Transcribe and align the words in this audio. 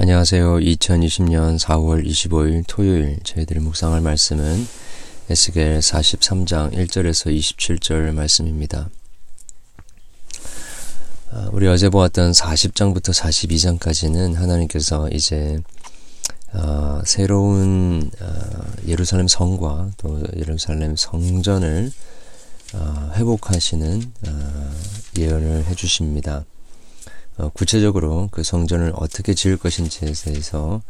안녕하세요. 0.00 0.58
2020년 0.58 1.58
4월 1.58 2.06
25일 2.06 2.62
토요일 2.68 3.18
저희들이 3.24 3.58
묵상할 3.58 4.00
말씀은 4.00 4.64
에스겔 5.28 5.80
43장 5.80 6.72
1절에서 6.72 7.36
27절 7.36 8.12
말씀입니다. 8.12 8.90
아, 11.32 11.48
우리 11.50 11.66
어제 11.66 11.88
보았던 11.88 12.30
40장부터 12.30 13.12
42장까지는 13.12 14.36
하나님께서 14.36 15.08
이제 15.10 15.58
어, 16.52 17.02
새로운 17.04 18.08
어, 18.20 18.62
예루살렘 18.86 19.26
성과 19.26 19.90
또 19.96 20.22
예루살렘 20.36 20.94
성전을 20.94 21.90
어, 22.74 23.12
회복하시는 23.16 24.12
예언을 25.18 25.64
해주십니다. 25.64 26.44
어, 27.38 27.50
구체적으로 27.50 28.28
그 28.32 28.42
성전을 28.42 28.92
어떻게 28.96 29.32
지을 29.32 29.56
것인지에 29.56 30.12
대해서 30.24 30.82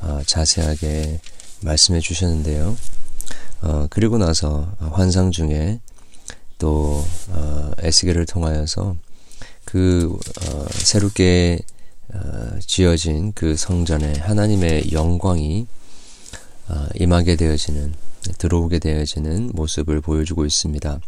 어, 0.00 0.20
자세하게 0.26 1.20
말씀해 1.62 2.00
주셨는데요. 2.00 2.76
어, 3.62 3.86
그리고 3.88 4.18
나서 4.18 4.70
환상 4.78 5.30
중에 5.30 5.80
또 6.58 7.02
에스겔을 7.78 8.26
통하여서 8.26 8.96
그 9.64 10.16
새롭게 10.70 11.60
지어진 12.60 13.32
그 13.32 13.56
성전에 13.56 14.12
하나님의 14.18 14.92
영광이 14.92 15.66
임하게 16.94 17.36
되어지는 17.36 17.94
들어오게 18.38 18.78
되어지는 18.78 19.50
모습을 19.54 20.00
보여주고 20.00 20.44
있습니다. 20.44 21.00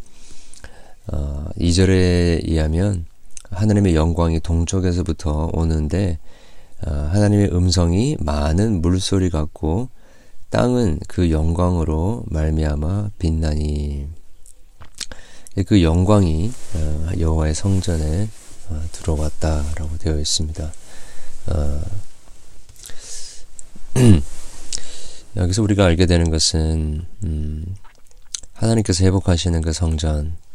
2절에 1.07 2.49
의하면 2.49 3.07
하나님의 3.51 3.95
영광이 3.95 4.41
동쪽에서부터 4.41 5.51
오는데 5.53 6.19
어, 6.87 6.91
하나님의 6.91 7.53
음성이 7.53 8.17
많은 8.21 8.83
물소리 8.83 9.31
같고 9.31 9.89
땅은 10.51 11.01
그 11.09 11.31
영광으로 11.31 12.25
말미암아 12.27 13.11
빛나니 13.19 14.07
그 15.67 15.83
영광이 15.83 16.53
어, 16.75 17.09
여호와의 17.19 17.55
성전에 17.55 18.29
어, 18.69 18.83
들어왔다라고 18.93 19.99
되어 19.99 20.19
있습니다. 20.19 20.73
여기서 25.37 25.63
우리가 25.63 25.85
알게 25.85 26.07
되는 26.07 26.31
것은 26.31 27.07
음, 27.25 27.77
하나님께서 28.53 29.05
회복하시는 29.05 29.61
그 29.63 29.73
성전 29.73 30.29
어, 30.29 30.46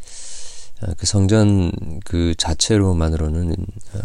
그 0.98 1.06
성전 1.06 1.72
그 2.04 2.34
자체로만으로는 2.38 3.52
어, 3.94 4.00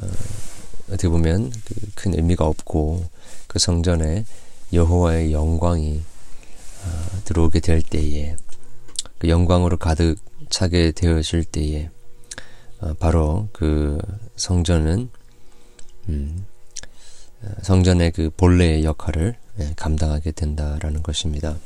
어떻게 0.89 1.09
보면 1.09 1.51
그큰 1.95 2.15
의미가 2.15 2.45
없고 2.47 3.05
그 3.47 3.59
성전에 3.59 4.25
여호와의 4.73 5.33
영광이 5.33 6.03
어, 6.85 7.21
들어오게 7.25 7.61
될 7.61 7.83
때에 7.83 8.37
그 9.19 9.29
영광으로 9.29 9.77
가득 9.79 10.17
차게 10.51 10.93
되어질 10.93 11.45
때에 11.45 11.91
어, 12.81 12.95
바로 12.99 13.49
그 13.53 13.99
성전은 14.37 15.09
음, 16.09 16.47
어, 17.43 17.49
성전의 17.63 18.13
그 18.13 18.31
본래의 18.37 18.85
역할을 18.85 19.37
예, 19.61 19.73
감당하게 19.77 20.33
된다라는 20.33 21.03
것입니다. 21.03 21.57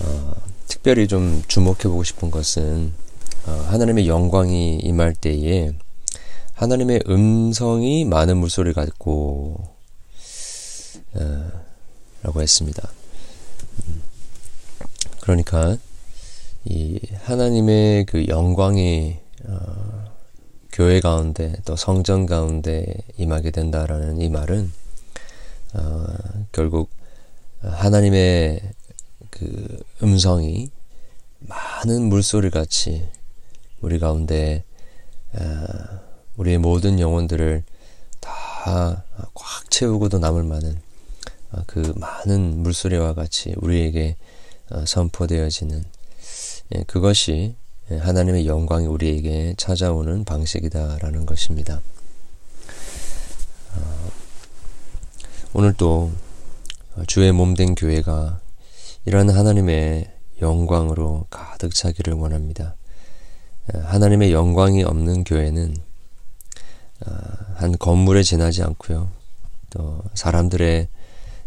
어, 0.00 0.34
특별히 0.68 1.08
좀 1.08 1.42
주목해보고 1.48 2.04
싶은 2.04 2.30
것은 2.30 2.92
어, 2.94 3.07
하나님의 3.44 4.08
영광이 4.08 4.78
임할 4.82 5.14
때에 5.14 5.72
하나님의 6.54 7.04
음성이 7.08 8.04
많은 8.04 8.36
물소리 8.36 8.72
같고 8.72 9.76
어, 11.14 11.50
라고 12.22 12.42
했습니다. 12.42 12.90
음. 13.86 14.02
그러니까 15.20 15.76
이 16.64 17.00
하나님의 17.22 18.06
그 18.06 18.26
영광이 18.26 19.18
어, 19.46 20.08
교회 20.72 21.00
가운데 21.00 21.54
또 21.64 21.76
성전 21.76 22.26
가운데 22.26 22.94
임하게 23.16 23.50
된다라는 23.50 24.20
이 24.20 24.28
말은 24.28 24.72
어, 25.74 26.06
결국 26.52 26.90
하나님의 27.60 28.60
그 29.30 29.82
음성이 30.02 30.70
많은 31.40 32.02
물소리 32.04 32.50
같이 32.50 33.08
우리 33.80 33.98
가운데 33.98 34.64
우리의 36.36 36.58
모든 36.58 36.98
영혼들을 37.00 37.62
다 38.20 39.04
꽉 39.34 39.70
채우고도 39.70 40.18
남을 40.18 40.44
만한 40.44 40.80
어, 41.52 41.62
그 41.66 41.92
많은 41.96 42.62
물소리와 42.62 43.14
같이 43.14 43.54
우리에게 43.56 44.16
어, 44.70 44.84
선포되어지는 44.86 45.84
예, 46.74 46.82
그것이 46.84 47.56
하나님의 47.88 48.46
영광이 48.46 48.86
우리에게 48.86 49.54
찾아오는 49.56 50.24
방식이다라는 50.24 51.24
것입니다. 51.24 51.80
어, 53.74 54.10
오늘 55.54 55.72
또 55.72 56.12
주의 57.06 57.32
몸된 57.32 57.74
교회가 57.74 58.40
이러한 59.06 59.30
하나님의 59.30 60.12
영광으로 60.42 61.26
가득 61.30 61.74
차기를 61.74 62.12
원합니다. 62.14 62.74
하나님의 63.74 64.32
영광이 64.32 64.82
없는 64.82 65.24
교회는 65.24 65.76
어, 67.06 67.10
한 67.56 67.76
건물에 67.78 68.22
지나지 68.22 68.62
않고요. 68.62 69.10
또 69.70 70.02
사람들의 70.14 70.88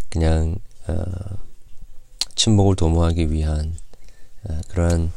그냥 0.09 0.55
어, 0.87 1.03
침묵을 2.35 2.75
도모하기 2.75 3.31
위한 3.31 3.75
어, 4.43 4.59
그러한 4.69 5.11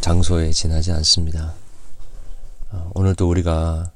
장소에 0.00 0.52
지나지 0.52 0.92
않습니다. 0.92 1.54
오늘도 2.94 3.28
우리가 3.28 3.92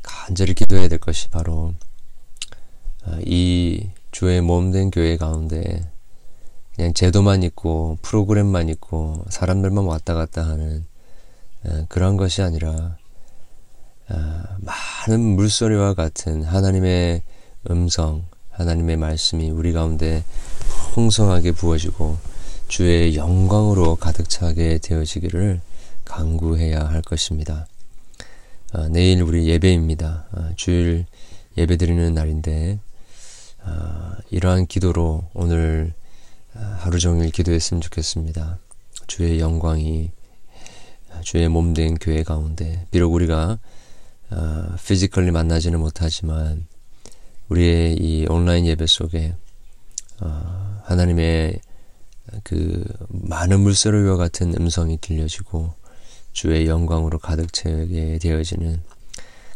간절히 0.00 0.54
기도해야 0.54 0.88
될 0.88 0.98
것이 0.98 1.28
바로 1.28 1.74
이 3.26 3.90
주의 4.12 4.40
몸 4.40 4.70
된 4.70 4.90
교회 4.90 5.16
가운데 5.18 5.82
그냥 6.80 6.94
제도만 6.94 7.42
있고 7.42 7.98
프로그램만 8.00 8.70
있고 8.70 9.22
사람들만 9.28 9.84
왔다 9.84 10.14
갔다 10.14 10.46
하는 10.46 10.86
어, 11.62 11.84
그런 11.90 12.16
것이 12.16 12.40
아니라 12.40 12.96
어, 14.08 14.42
많은 14.60 15.20
물소리와 15.20 15.92
같은 15.92 16.42
하나님의 16.42 17.20
음성, 17.68 18.24
하나님의 18.48 18.96
말씀이 18.96 19.50
우리 19.50 19.74
가운데 19.74 20.24
풍성하게 20.94 21.52
부어지고 21.52 22.16
주의 22.68 23.14
영광으로 23.14 23.96
가득 23.96 24.30
차게 24.30 24.78
되어지기를 24.78 25.60
간구해야 26.06 26.80
할 26.88 27.02
것입니다. 27.02 27.66
어, 28.72 28.88
내일 28.88 29.20
우리 29.20 29.48
예배입니다. 29.48 30.54
주일 30.56 31.04
예배 31.58 31.76
드리는 31.76 32.14
날인데 32.14 32.78
이러한 34.30 34.66
기도로 34.66 35.28
오늘 35.34 35.92
하루 36.52 36.98
종일 36.98 37.30
기도했으면 37.30 37.80
좋겠습니다. 37.80 38.58
주의 39.06 39.40
영광이 39.40 40.10
주의 41.22 41.48
몸된 41.48 41.96
교회 41.98 42.22
가운데 42.22 42.86
비록 42.90 43.12
우리가 43.12 43.58
어, 44.30 44.76
physically 44.86 45.32
만나지는 45.32 45.80
못하지만 45.80 46.66
우리의 47.48 47.96
이 47.96 48.26
온라인 48.28 48.64
예배 48.66 48.86
속에 48.86 49.34
어, 50.20 50.80
하나님의 50.84 51.60
그 52.44 52.84
많은 53.08 53.60
물소리와 53.60 54.16
같은 54.16 54.54
음성이 54.54 54.98
들려지고 55.00 55.74
주의 56.32 56.68
영광으로 56.68 57.18
가득 57.18 57.52
채게 57.52 58.18
되어지는 58.18 58.80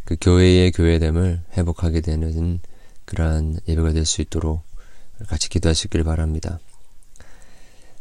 그 0.05 0.16
교회의 0.21 0.72
교회됨을 0.72 1.43
회복하게 1.56 2.00
되는 2.00 2.58
그러한 3.05 3.61
예배가 3.69 3.93
될 3.93 4.05
수 4.05 4.23
있도록 4.23 4.62
같이 5.29 5.49
기도하시길 5.49 6.02
바랍니다. 6.02 6.58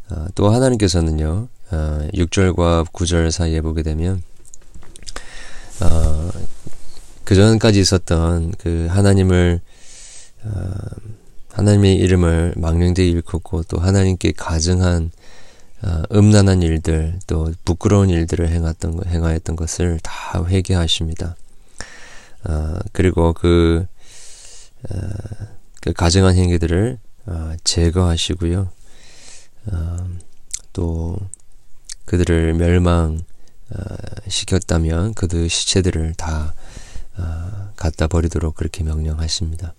어, 0.09 0.25
또 0.35 0.49
하나님께서는요, 0.49 1.47
어, 1.71 2.07
6절과 2.13 2.91
9절 2.91 3.31
사이에 3.31 3.61
보게 3.61 3.83
되면, 3.83 4.21
어, 5.81 6.29
그 7.23 7.35
전까지 7.35 7.79
있었던 7.79 8.53
그 8.57 8.87
하나님을, 8.89 9.61
어, 10.43 10.73
하나님의 11.53 11.95
이름을 11.95 12.55
망령되이 12.57 13.09
일컫고 13.11 13.63
또 13.63 13.79
하나님께 13.79 14.33
가증한 14.33 15.11
어, 15.83 16.01
음란한 16.13 16.61
일들 16.61 17.19
또 17.27 17.51
부끄러운 17.65 18.09
일들을 18.09 18.47
행했던 18.47 18.95
거, 18.95 19.03
행하였던 19.07 19.57
것을 19.57 19.99
다 20.01 20.43
회개하십니다. 20.45 21.35
어, 22.45 22.79
그리고 22.93 23.33
그, 23.33 23.85
어, 24.89 24.95
그 25.81 25.91
가증한 25.91 26.35
행위들을 26.35 26.99
어, 27.25 27.53
제거하시고요. 27.65 28.69
어, 29.67 30.09
또 30.73 31.17
그들을 32.05 32.53
멸망 32.53 33.23
어, 33.69 33.79
시켰다면 34.27 35.13
그들 35.13 35.49
시체들을 35.49 36.13
다 36.15 36.53
어, 37.17 37.71
갖다 37.75 38.07
버리도록 38.07 38.55
그렇게 38.55 38.83
명령하십니다. 38.83 39.73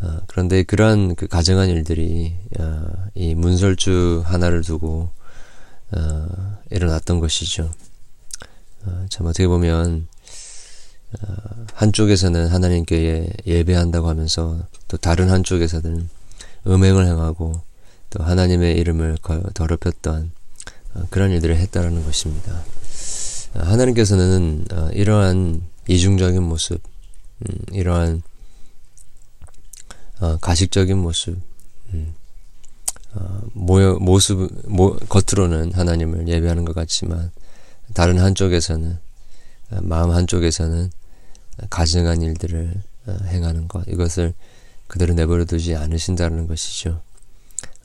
어, 0.00 0.18
그런데 0.26 0.62
그러한 0.62 1.14
그 1.14 1.26
가정한 1.26 1.68
일들이 1.68 2.36
어, 2.58 2.86
이 3.14 3.34
문설주 3.34 4.22
하나를 4.26 4.62
두고 4.62 5.10
어, 5.92 6.58
일어났던 6.70 7.20
것이죠. 7.20 7.70
어, 8.84 9.06
참 9.08 9.26
어떻게 9.26 9.46
보면 9.46 10.06
어, 11.20 11.34
한쪽에서는 11.74 12.48
하나님께 12.48 13.32
예배한다고 13.46 14.08
하면서 14.08 14.66
또 14.88 14.96
다른 14.96 15.30
한쪽에서는 15.30 16.08
음행을 16.66 17.06
행하고 17.06 17.62
또 18.16 18.24
하나님의 18.24 18.78
이름을 18.78 19.18
더럽혔던 19.52 20.30
어, 20.94 21.02
그런 21.10 21.30
일들을 21.32 21.54
했다라는 21.56 22.04
것입니다. 22.04 22.64
어, 23.54 23.58
하나님께서는 23.58 24.64
어, 24.72 24.88
이러한 24.92 25.62
이중적인 25.86 26.42
모습, 26.42 26.80
음, 27.40 27.58
이러한 27.72 28.22
어, 30.20 30.38
가식적인 30.38 30.96
모습, 30.96 31.38
음, 31.92 32.14
모습, 33.52 34.50
모, 34.66 34.96
겉으로는 34.96 35.72
하나님을 35.72 36.26
예배하는 36.26 36.64
것 36.64 36.74
같지만 36.74 37.30
다른 37.92 38.18
한쪽에서는 38.18 38.98
어, 39.72 39.78
마음 39.82 40.10
한쪽에서는 40.10 40.90
가증한 41.68 42.22
일들을 42.22 42.82
어, 43.08 43.16
행하는 43.26 43.68
것 43.68 43.86
이것을 43.86 44.32
그대로 44.86 45.12
내버려 45.12 45.44
두지 45.44 45.76
않으신다는 45.76 46.46
것이죠. 46.46 47.02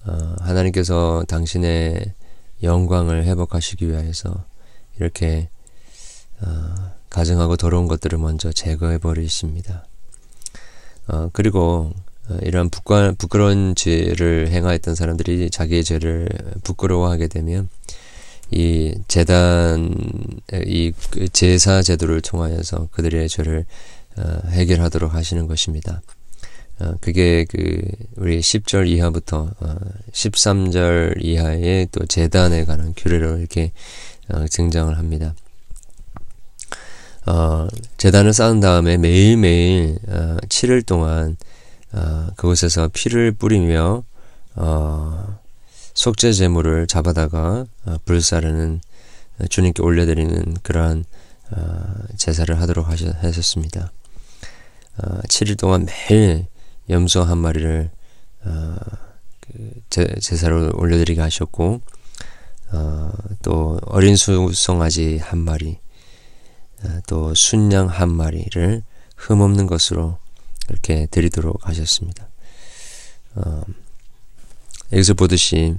어, 0.05 0.35
하나님께서 0.39 1.23
당신의 1.27 2.13
영광을 2.63 3.23
회복하시기 3.23 3.87
위해서 3.87 4.45
이렇게 4.99 5.49
어, 6.41 6.91
가증하고 7.09 7.57
더러운 7.57 7.87
것들을 7.87 8.17
먼저 8.17 8.51
제거해 8.51 8.97
버리십니다. 8.97 9.85
어, 11.07 11.29
그리고 11.33 11.91
어, 12.29 12.37
이러한 12.41 12.69
부끄, 12.69 13.13
부끄러운 13.17 13.75
죄를 13.75 14.49
행하였던 14.49 14.95
사람들이 14.95 15.49
자기의 15.49 15.83
죄를 15.83 16.29
부끄러워하게 16.63 17.27
되면 17.27 17.69
이 18.51 18.95
재단 19.07 19.95
이그 20.65 21.29
제사 21.29 21.81
제도를 21.81 22.21
통하여서 22.21 22.89
그들의 22.91 23.29
죄를 23.29 23.65
어, 24.17 24.47
해결하도록 24.49 25.13
하시는 25.13 25.47
것입니다. 25.47 26.01
어, 26.81 26.95
그게 26.99 27.45
그 27.47 27.81
우리 28.15 28.39
10절 28.39 28.87
이하부터 28.87 29.51
어, 29.59 29.75
13절 30.11 31.23
이하의 31.23 31.89
또 31.91 32.05
재단에 32.07 32.65
관한 32.65 32.93
규례로 32.97 33.37
이렇게 33.37 33.71
어, 34.29 34.45
등장을 34.49 34.97
합니다. 34.97 35.35
어, 37.27 37.67
재단을 37.97 38.33
쌓은 38.33 38.61
다음에 38.61 38.97
매일매일 38.97 39.99
어, 40.07 40.37
7일 40.49 40.83
동안 40.83 41.37
어, 41.93 42.27
그곳에서 42.35 42.89
피를 42.91 43.31
뿌리며 43.31 44.03
어, 44.55 45.39
속죄 45.93 46.33
제물을 46.33 46.87
잡아다가 46.87 47.65
어, 47.85 47.95
불사르는 48.05 48.81
어, 49.39 49.47
주님께 49.47 49.83
올려드리는 49.83 50.55
그러한 50.63 51.05
어, 51.51 51.83
제사를 52.17 52.59
하도록 52.59 52.87
하셨습니다. 52.89 53.91
어, 54.97 55.19
7일 55.27 55.59
동안 55.59 55.85
매일 55.85 56.47
염소 56.91 57.23
한 57.23 57.39
마리를 57.39 57.89
어, 58.43 58.75
그 59.39 59.71
제, 59.89 60.05
제사로 60.19 60.71
올려드리게 60.75 61.19
하셨고 61.19 61.81
어, 62.73 63.11
또 63.41 63.79
어린 63.85 64.15
수송아지 64.15 65.17
한 65.17 65.39
마리 65.39 65.79
어, 66.83 66.99
또 67.07 67.33
순양 67.33 67.87
한 67.87 68.11
마리를 68.11 68.83
흠없는 69.15 69.67
것으로 69.67 70.17
이렇게 70.69 71.07
드리도록 71.07 71.67
하셨습니다. 71.67 72.27
어, 73.35 73.63
여기서 74.91 75.13
보듯이 75.13 75.75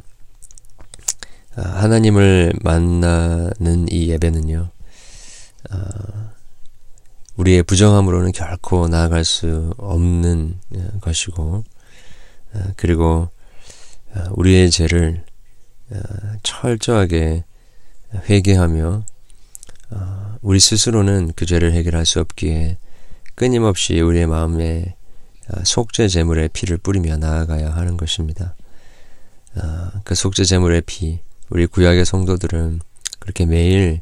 아, 1.55 1.61
하나님을 1.61 2.55
만나는 2.62 3.87
이 3.91 4.08
예배는요, 4.08 4.70
어, 5.70 5.76
우리의 7.37 7.62
부정함으로는 7.62 8.32
결코 8.32 8.88
나아갈 8.88 9.25
수 9.25 9.75
없는 9.79 10.58
어, 10.76 10.99
것이고, 11.00 11.64
어, 12.55 12.62
그리고 12.76 13.31
우리의 14.32 14.70
죄를 14.70 15.25
철저하게 16.43 17.44
회개하며 18.29 19.05
우리 20.43 20.61
스스로는 20.61 21.32
그 21.34 21.46
죄를 21.46 21.73
해결할 21.73 22.05
수 22.05 22.20
없기에 22.20 22.76
끊임없이 23.34 24.00
우리의 24.00 24.26
마음에 24.26 24.96
속죄 25.64 26.08
제물의 26.08 26.50
피를 26.52 26.76
뿌리며 26.76 27.17
나아가야 27.17 27.70
하는 27.70 27.96
것입니다. 27.96 28.55
그 30.05 30.14
속죄 30.14 30.44
제물의 30.44 30.82
피, 30.82 31.20
우리 31.49 31.67
구약의 31.67 32.05
성도들은 32.05 32.81
그렇게 33.19 33.46
매일 33.46 34.00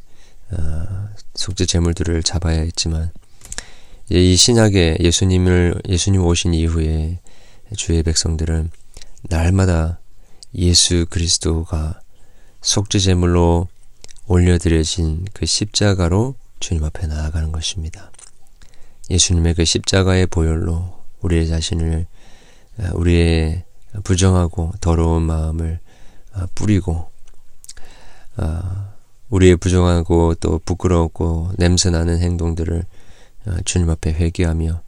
어, 0.50 1.08
속죄 1.34 1.66
제물들을 1.66 2.22
잡아야 2.24 2.60
했지만 2.60 3.12
이 4.12 4.34
신약의 4.34 4.98
예수님을 4.98 5.82
예수님 5.88 6.24
오신 6.24 6.52
이후에 6.52 7.20
주의 7.76 8.02
백성들은 8.02 8.72
날마다 9.28 10.00
예수 10.56 11.06
그리스도가 11.08 12.00
속죄 12.60 12.98
제물로 12.98 13.68
올려드려진 14.26 15.26
그 15.32 15.46
십자가로 15.46 16.34
주님 16.58 16.82
앞에 16.82 17.06
나아가는 17.06 17.52
것입니다. 17.52 18.10
예수님의 19.10 19.54
그 19.54 19.64
십자가의 19.64 20.26
보혈로 20.26 20.92
우리의 21.20 21.46
자신을 21.46 22.06
어, 22.78 22.90
우리의 22.94 23.62
부정하고 24.02 24.72
더러운 24.80 25.22
마음을 25.22 25.78
어, 26.34 26.46
뿌리고 26.56 27.12
어, 28.38 28.92
우리의 29.28 29.56
부정하고 29.56 30.34
또 30.34 30.58
부끄럽고 30.64 31.52
냄새나는 31.58 32.18
행동들을 32.18 32.78
어, 32.80 32.99
주님 33.64 33.90
앞에 33.90 34.12
회개하며 34.12 34.82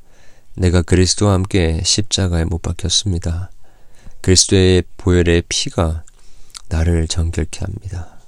내가 0.57 0.83
그리스도와 0.83 1.33
함께 1.35 1.81
십자가에 1.85 2.45
못 2.45 2.61
박혔습니다. 2.63 3.51
그리스도의 4.21 4.85
보혈의 4.97 5.45
피가 5.49 6.05
나를 6.69 7.09
정결케 7.09 7.61
합니다. 7.61 8.19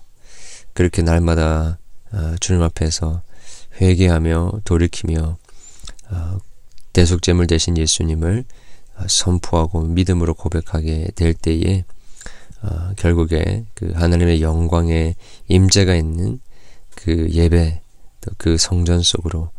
그렇게 0.73 1.03
날마다 1.03 1.79
어, 2.13 2.35
주님 2.41 2.63
앞에서 2.63 3.23
회개하며 3.81 4.61
돌이키며 4.65 5.37
대속제물 6.93 7.47
대신 7.47 7.77
예수님을 7.77 8.45
선포하고 9.09 9.83
믿음으로 9.83 10.35
고백하게 10.35 11.11
될 11.17 11.35
때에 11.35 11.85
어, 12.63 12.93
결국에 12.97 13.65
그 13.75 13.93
하나님의 13.95 14.41
영광의 14.41 15.17
임재가 15.49 15.95
있는 15.95 16.41
그 16.95 17.29
예배 17.31 17.81
또 18.21 18.31
그 18.39 18.57
성전 18.57 19.03
속으로 19.03 19.51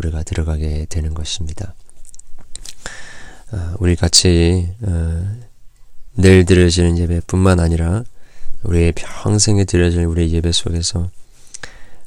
우리가 0.00 0.22
들어가게 0.22 0.86
되는 0.88 1.14
것입니다. 1.14 1.74
어, 3.52 3.74
우리 3.78 3.96
같이 3.96 4.72
어, 4.82 5.40
내일 6.14 6.44
드려지는 6.44 6.98
예배뿐만 6.98 7.60
아니라 7.60 8.04
우리의 8.62 8.92
평생에 8.92 9.64
드려질 9.64 10.04
우리의 10.04 10.32
예배 10.32 10.52
속에서 10.52 11.10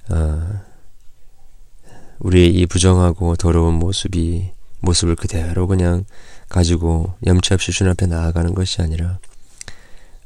어, 0.10 0.62
우리의 2.20 2.56
이 2.56 2.66
부정하고 2.66 3.36
더러운 3.36 3.76
모습이 3.76 4.52
모습을 4.80 5.16
그대로 5.16 5.68
그냥 5.68 6.06
가지고 6.50 7.14
염치 7.26 7.54
없이 7.54 7.72
주님 7.72 7.92
앞에 7.92 8.06
나아가는 8.06 8.54
것이 8.54 8.82
아니라 8.82 9.20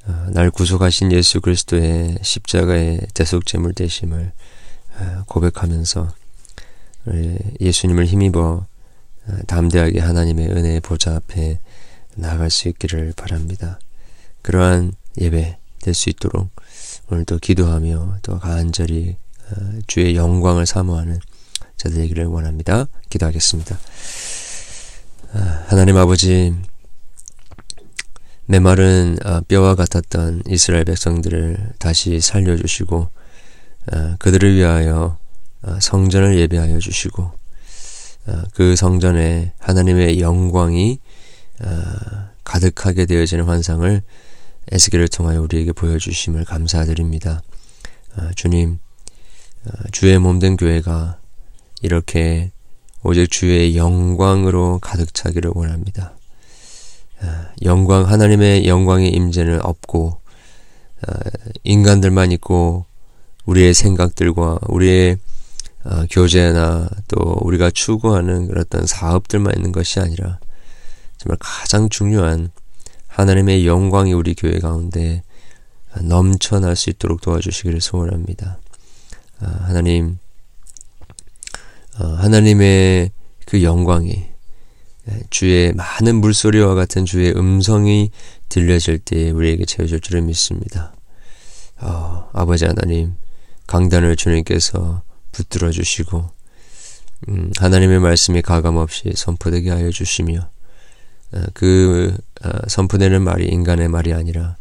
어, 0.05 0.27
날 0.31 0.51
구속하신 0.51 1.11
예수 1.11 1.41
그리스도의 1.41 2.19
십자가의 2.21 3.07
대속제물 3.13 3.73
되심을 3.73 4.31
어, 4.99 5.23
고백하면서 5.27 6.13
예수님을 7.59 8.05
힘입어 8.05 8.65
어, 9.27 9.37
담대하게 9.47 9.99
하나님의 9.99 10.49
은혜의 10.49 10.79
보좌 10.81 11.15
앞에 11.15 11.59
나아갈 12.15 12.49
수 12.49 12.67
있기를 12.67 13.13
바랍니다. 13.15 13.79
그러한 14.41 14.93
예배 15.19 15.57
될 15.81 15.93
수 15.93 16.09
있도록 16.09 16.49
오늘도 17.09 17.37
기도하며 17.39 18.17
또 18.21 18.39
간절히 18.39 19.15
주의 19.87 20.15
영광을 20.15 20.65
사모하는 20.65 21.19
자들 21.77 21.97
되기를 21.97 22.25
원합니다. 22.25 22.87
기도하겠습니다. 23.09 23.79
하나님 25.67 25.95
아버지 25.97 26.53
메마른 28.45 29.17
어, 29.25 29.41
뼈와 29.41 29.75
같았던 29.75 30.43
이스라엘 30.47 30.85
백성들을 30.85 31.73
다시 31.79 32.19
살려주시고 32.21 33.09
어, 33.93 34.15
그들을 34.19 34.55
위하여 34.55 35.17
어, 35.19 35.26
성전을 35.79 36.39
예배하여 36.39 36.79
주시고 36.79 37.31
그 38.53 38.75
성전에 38.75 39.53
하나님의 39.59 40.19
영광이 40.19 40.99
가득하게 42.43 43.05
되어지는 43.05 43.45
환상을 43.45 44.01
에스겔을 44.71 45.07
통하여 45.07 45.41
우리에게 45.41 45.71
보여주심을 45.71 46.45
감사드립니다. 46.45 47.41
주님, 48.35 48.79
주의 49.91 50.17
몸된 50.17 50.57
교회가 50.57 51.19
이렇게 51.81 52.51
오직 53.03 53.29
주의 53.29 53.77
영광으로 53.77 54.79
가득 54.81 55.13
차기를 55.13 55.51
원합니다. 55.53 56.13
아, 57.21 57.47
영광 57.63 58.07
하나님의 58.07 58.67
영광의 58.67 59.09
임재는 59.11 59.61
없고 59.63 60.19
아, 61.07 61.13
인간들만 61.63 62.31
있고 62.33 62.85
우리의 63.45 63.73
생각들과 63.73 64.59
우리의 64.67 65.17
어, 65.89 66.05
교제나 66.09 66.89
또 67.07 67.37
우리가 67.41 67.71
추구하는 67.71 68.47
그런 68.47 68.61
어떤 68.61 68.85
사업들만 68.85 69.53
있는 69.55 69.71
것이 69.71 70.01
아니라 70.01 70.37
정말 71.17 71.37
가장 71.39 71.87
중요한 71.87 72.51
하나님의 73.07 73.65
영광이 73.65 74.11
우리 74.11 74.35
교회 74.35 74.59
가운데 74.59 75.23
넘쳐날 76.01 76.75
수 76.75 76.89
있도록 76.89 77.21
도와주시기를 77.21 77.79
소원합니다. 77.79 78.59
아, 79.39 79.45
하나님, 79.61 80.17
어, 81.99 82.05
하나님의 82.05 83.11
그 83.45 83.63
영광이 83.63 84.25
주의 85.29 85.71
많은 85.71 86.17
물소리와 86.17 86.75
같은 86.75 87.05
주의 87.05 87.31
음성이 87.31 88.11
들려질 88.49 88.99
때 88.99 89.31
우리에게 89.31 89.63
채워질 89.63 90.01
줄을 90.01 90.21
믿습니다. 90.23 90.93
어, 91.79 92.29
아버지 92.33 92.65
하나님, 92.65 93.15
강단을 93.67 94.17
주님께서 94.17 95.06
붙들어 95.37 95.69
주시고 95.69 96.29
음, 97.29 97.51
하나님의 97.57 97.99
말씀이 97.99 98.41
가감없이 98.41 99.13
선포되게 99.15 99.69
하여 99.69 99.91
주시며 99.91 100.49
어, 101.33 101.43
그 101.53 102.17
어, 102.43 102.49
선포되는 102.67 103.21
말이 103.21 103.45
인간의 103.45 103.87
말이 103.87 104.13
아니라 104.13 104.57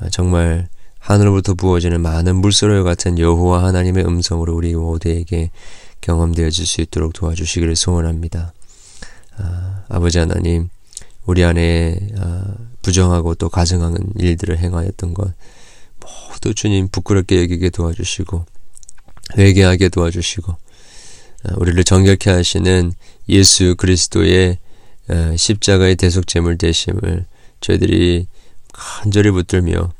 어, 0.00 0.08
정말 0.10 0.68
하늘로부터 0.98 1.54
부어지는 1.54 2.00
많은 2.00 2.36
물소리 2.36 2.82
같은 2.82 3.20
여호와 3.20 3.64
하나님의 3.64 4.04
음성으로 4.04 4.54
우리 4.54 4.74
모두에게 4.74 5.50
경험되어질 6.00 6.66
수 6.66 6.80
있도록 6.80 7.12
도와주시기를 7.12 7.76
소원합니다. 7.76 8.52
아 9.36 9.98
버지 9.98 10.18
하나님, 10.18 10.70
우리 11.26 11.44
안에 11.44 11.98
부정하고 12.80 13.34
또 13.34 13.50
가증하는 13.50 13.98
일들을 14.16 14.56
행하였던 14.56 15.12
것 15.12 15.34
모두 16.00 16.54
주님 16.54 16.88
부끄럽게 16.88 17.42
여기게 17.42 17.68
도와주시고 17.68 18.46
회개하게 19.36 19.88
도와주시고 19.88 20.52
어, 20.52 21.54
우리를 21.56 21.82
정결케 21.84 22.30
하시는 22.30 22.92
예수 23.28 23.74
그리스도의 23.76 24.58
어, 25.08 25.34
십자가의 25.36 25.96
대속 25.96 26.26
제물 26.26 26.56
되심을 26.58 27.26
저희들이 27.60 28.26
간절히 28.72 29.30
붙들며 29.30 29.92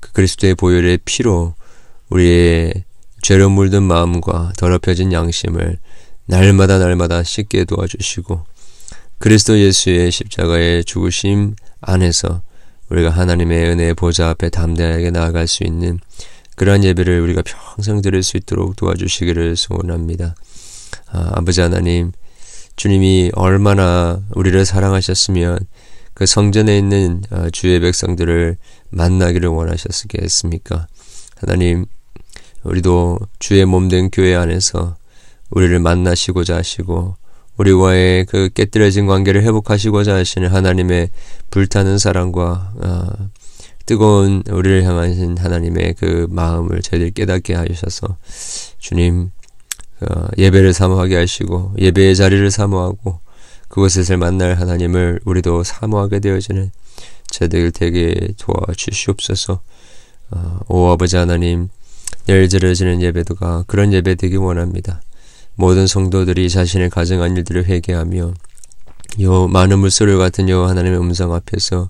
그 0.00 0.12
그리스도의 0.12 0.54
보혈의 0.54 0.98
피로 1.04 1.54
우리의 2.08 2.84
죄로 3.22 3.48
물든 3.50 3.82
마음과 3.82 4.52
더럽혀진 4.56 5.12
양심을 5.12 5.78
날마다 6.26 6.78
날마다 6.78 7.22
씻게 7.22 7.64
도와주시고 7.64 8.44
그리스도 9.18 9.58
예수의 9.58 10.10
십자가의 10.10 10.84
죽으심 10.84 11.56
안에서 11.80 12.42
우리가 12.90 13.10
하나님의 13.10 13.70
은혜의 13.70 13.94
보좌 13.94 14.28
앞에 14.28 14.50
담대하게 14.50 15.10
나아갈 15.10 15.46
수 15.46 15.64
있는 15.64 15.98
그러한 16.56 16.84
예배를 16.84 17.20
우리가 17.20 17.42
평생 17.44 18.02
드릴 18.02 18.22
수 18.22 18.36
있도록 18.36 18.76
도와주시기를 18.76 19.56
소원합니다. 19.56 20.34
아, 21.12 21.30
아버지 21.34 21.60
하나님, 21.60 22.12
주님이 22.76 23.30
얼마나 23.34 24.20
우리를 24.34 24.64
사랑하셨으면 24.64 25.58
그 26.14 26.26
성전에 26.26 26.76
있는 26.76 27.22
아, 27.30 27.48
주의 27.50 27.78
백성들을 27.78 28.56
만나기를 28.90 29.48
원하셨겠습니까? 29.48 30.86
하나님, 31.36 31.86
우리도 32.64 33.18
주의 33.38 33.64
몸 33.64 33.88
된 33.88 34.10
교회 34.10 34.34
안에서 34.34 34.96
우리를 35.50 35.78
만나시고자 35.78 36.56
하시고 36.56 37.16
우리와의 37.58 38.26
그 38.26 38.48
깨뜨려진 38.52 39.06
관계를 39.06 39.42
회복하시고자 39.42 40.14
하시는 40.14 40.48
하나님의 40.48 41.10
불타는 41.50 41.98
사랑과 41.98 42.72
어, 42.76 43.06
뜨거운 43.86 44.42
우리를 44.50 44.84
향하신 44.84 45.38
하나님의 45.38 45.94
그 45.98 46.26
마음을 46.30 46.82
저희들 46.82 47.12
깨닫게 47.12 47.54
하셔서 47.54 48.16
주님 48.78 49.30
어, 50.00 50.26
예배를 50.36 50.72
사모하게 50.72 51.16
하시고 51.16 51.74
예배의 51.78 52.16
자리를 52.16 52.50
사모하고 52.50 53.20
그곳에서 53.68 54.16
만날 54.16 54.54
하나님을 54.54 55.20
우리도 55.24 55.62
사모하게 55.64 56.18
되어지는 56.20 56.70
저희들 57.30 57.70
되게 57.70 58.28
도와주시옵소서 58.38 59.60
어, 60.30 60.60
오 60.68 60.88
아버지 60.90 61.16
하나님 61.16 61.68
열 62.28 62.48
드려지는 62.48 63.00
예배도가 63.02 63.64
그런 63.68 63.92
예배 63.92 64.16
되기 64.16 64.36
원합니다. 64.36 65.00
모든 65.54 65.86
성도들이 65.86 66.50
자신의 66.50 66.90
가정한 66.90 67.36
일들을 67.36 67.64
회개하며 67.64 68.34
요 69.22 69.48
많은 69.48 69.78
물소리 69.78 70.16
같은 70.16 70.48
요 70.48 70.64
하나님의 70.66 70.98
음성 70.98 71.32
앞에서 71.32 71.82
어, 71.82 71.88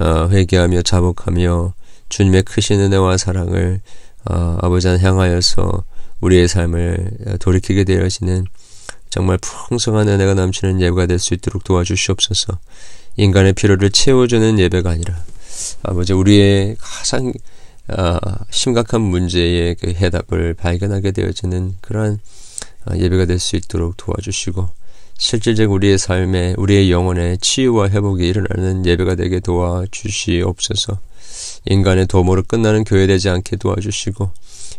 회개하며 0.00 0.82
자복하며 0.82 1.74
주님의 2.08 2.42
크신 2.42 2.80
은혜와 2.80 3.16
사랑을 3.16 3.80
어, 4.24 4.58
아버지 4.60 4.86
한 4.88 5.00
향하여서 5.00 5.84
우리의 6.20 6.46
삶을 6.48 7.38
돌이키게 7.40 7.84
되어지는 7.84 8.44
정말 9.10 9.38
풍성한 9.38 10.08
은혜가 10.08 10.34
넘치는 10.34 10.80
예배가 10.80 11.06
될 11.06 11.18
수 11.18 11.34
있도록 11.34 11.64
도와주시옵소서. 11.64 12.58
인간의 13.16 13.52
필요를 13.52 13.90
채워주는 13.90 14.58
예배가 14.58 14.88
아니라 14.90 15.22
아버지 15.82 16.12
우리의 16.12 16.76
가장 16.78 17.32
어, 17.88 18.18
심각한 18.50 19.00
문제의 19.02 19.74
그 19.74 19.88
해답을 19.90 20.54
발견하게 20.54 21.10
되어지는 21.10 21.76
그러한 21.80 22.20
어, 22.86 22.96
예배가 22.96 23.26
될 23.26 23.38
수 23.38 23.56
있도록 23.56 23.96
도와주시고 23.96 24.68
실질적 25.22 25.70
우리의 25.70 25.98
삶에 25.98 26.54
우리의 26.58 26.90
영혼의 26.90 27.38
치유와 27.38 27.90
회복이 27.90 28.26
일어나는 28.26 28.84
예배가 28.84 29.14
되게 29.14 29.38
도와주시옵소서. 29.38 30.98
인간의 31.66 32.08
도모로 32.08 32.42
끝나는 32.42 32.82
교회 32.82 33.06
되지 33.06 33.28
않게 33.28 33.54
도와주시고 33.56 34.32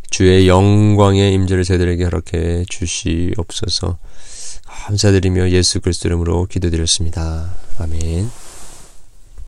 주의 0.10 0.50
영광의 0.50 1.34
임재를 1.34 1.64
저들에게 1.64 2.04
허락해 2.04 2.66
주시옵소서. 2.68 3.98
감사드리며 4.66 5.50
예수 5.52 5.80
그리스도 5.80 6.10
이름으로 6.10 6.48
기도드렸습니다. 6.48 7.56
아멘. 7.80 8.43